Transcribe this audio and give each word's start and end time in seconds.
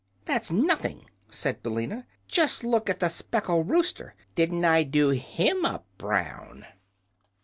"That's 0.25 0.49
nothing," 0.49 1.05
said 1.29 1.61
Billina. 1.61 2.07
"Just 2.27 2.63
look 2.63 2.89
at 2.89 2.99
the 2.99 3.07
speckled 3.07 3.69
rooster! 3.69 4.15
Didn't 4.33 4.65
I 4.65 4.81
do 4.81 5.09
him 5.09 5.63
up 5.63 5.85
brown?" 5.99 6.65